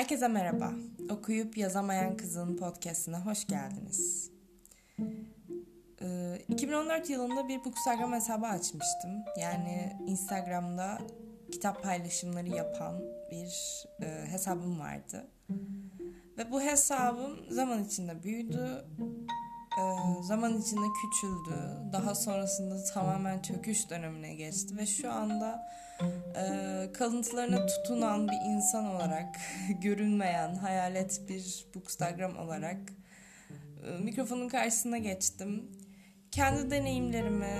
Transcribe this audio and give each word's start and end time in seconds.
Herkese 0.00 0.28
merhaba. 0.28 0.72
Okuyup 1.10 1.56
Yazamayan 1.56 2.16
Kızın 2.16 2.56
podcastine 2.56 3.16
hoş 3.16 3.46
geldiniz. 3.46 4.30
Ee, 6.02 6.38
2014 6.48 7.10
yılında 7.10 7.48
bir 7.48 7.64
Bookstagram 7.64 8.12
hesabı 8.12 8.46
açmıştım. 8.46 9.10
Yani 9.40 9.96
Instagram'da 10.06 10.98
kitap 11.52 11.82
paylaşımları 11.82 12.48
yapan 12.48 13.02
bir 13.30 13.84
e, 14.02 14.26
hesabım 14.26 14.80
vardı. 14.80 15.26
Ve 16.38 16.50
bu 16.50 16.60
hesabım 16.60 17.36
zaman 17.50 17.84
içinde 17.84 18.22
büyüdü 18.22 18.84
e, 19.78 19.82
zaman 20.22 20.60
içinde 20.60 20.86
küçüldü. 21.02 21.56
Daha 21.92 22.14
sonrasında 22.14 22.84
tamamen 22.84 23.42
çöküş 23.42 23.90
dönemine 23.90 24.34
geçti 24.34 24.76
ve 24.76 24.86
şu 24.86 25.12
anda 25.12 25.70
e, 26.36 26.92
kalıntılarına 26.92 27.66
tutunan 27.66 28.28
bir 28.28 28.50
insan 28.50 28.86
olarak, 28.86 29.36
görünmeyen, 29.80 30.54
hayalet 30.54 31.28
bir 31.28 31.66
bookstagram 31.74 32.36
olarak 32.36 32.78
e, 33.86 34.04
mikrofonun 34.04 34.48
karşısına 34.48 34.98
geçtim. 34.98 35.70
Kendi 36.30 36.70
deneyimlerimi 36.70 37.54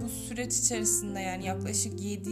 bu 0.00 0.08
süreç 0.08 0.58
içerisinde 0.58 1.20
yani 1.20 1.44
yaklaşık 1.44 2.00
7 2.00 2.30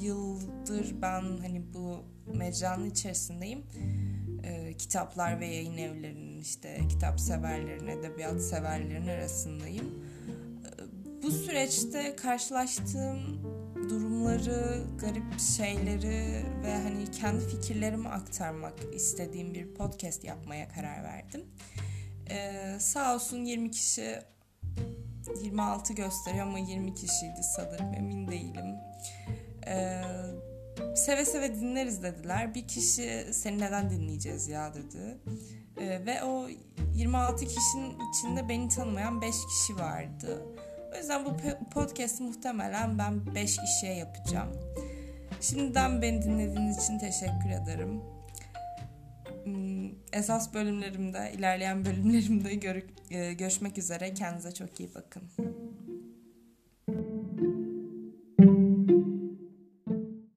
yıldır 0.00 1.02
ben 1.02 1.22
hani 1.22 1.62
bu 1.74 2.04
mecranın 2.34 2.90
içerisindeyim 2.90 3.66
e, 4.44 4.76
kitaplar 4.76 5.40
ve 5.40 5.46
yayın 5.46 5.76
evlerinin 5.76 6.27
işte 6.40 6.80
kitap 6.88 7.20
severlerin, 7.20 7.86
edebiyat 7.86 8.42
severlerin 8.42 9.06
arasındayım. 9.06 10.04
E, 10.64 11.22
bu 11.22 11.30
süreçte 11.30 12.16
karşılaştığım 12.16 13.42
durumları, 13.88 14.82
garip 15.00 15.40
şeyleri 15.56 16.44
ve 16.62 16.74
hani 16.74 17.10
kendi 17.10 17.48
fikirlerimi 17.48 18.08
aktarmak 18.08 18.74
istediğim 18.94 19.54
bir 19.54 19.74
podcast 19.74 20.24
yapmaya 20.24 20.68
karar 20.68 21.04
verdim. 21.04 21.44
Ee, 22.30 22.76
sağ 22.78 23.14
olsun 23.14 23.44
20 23.44 23.70
kişi 23.70 24.18
26 25.42 25.92
gösteriyor 25.92 26.46
ama 26.46 26.58
20 26.58 26.94
kişiydi 26.94 27.40
sanırım 27.56 27.94
emin 27.94 28.28
değilim. 28.28 28.74
Ee, 29.66 30.02
seve 30.96 31.24
seve 31.24 31.54
dinleriz 31.54 32.02
dediler. 32.02 32.54
Bir 32.54 32.68
kişi 32.68 33.26
seni 33.32 33.60
neden 33.60 33.90
dinleyeceğiz 33.90 34.48
ya 34.48 34.74
dedi. 34.74 35.18
Ee, 35.80 36.06
ve 36.06 36.22
o 36.24 36.48
26 36.94 37.46
kişinin 37.46 37.96
içinde 38.10 38.48
beni 38.48 38.68
tanımayan 38.68 39.22
5 39.22 39.34
kişi 39.46 39.76
vardı. 39.76 40.42
O 40.94 40.96
yüzden 40.96 41.24
bu 41.24 41.36
podcast 41.70 42.20
muhtemelen 42.20 42.98
ben 42.98 43.34
5 43.34 43.56
kişiye 43.56 43.94
yapacağım. 43.94 44.48
Şimdiden 45.40 46.02
beni 46.02 46.22
dinlediğiniz 46.22 46.84
için 46.84 46.98
teşekkür 46.98 47.50
ederim. 47.62 48.02
Hmm, 49.44 49.90
esas 50.12 50.54
bölümlerimde, 50.54 51.32
ilerleyen 51.34 51.84
bölümlerimde 51.84 52.80
e, 53.10 53.32
görüşmek 53.32 53.78
üzere. 53.78 54.14
Kendinize 54.14 54.52
çok 54.52 54.80
iyi 54.80 54.94
bakın. 54.94 55.22